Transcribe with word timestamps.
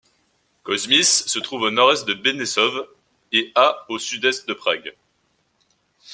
Kozmice 0.63 1.27
se 1.27 1.37
trouve 1.37 1.65
à 1.65 1.67
au 1.67 1.69
nord-est 1.69 2.07
de 2.07 2.15
Benešov 2.15 2.87
et 3.31 3.51
à 3.53 3.85
au 3.87 3.99
sud-est 3.99 4.47
de 4.47 4.53
Prague. 4.55 4.95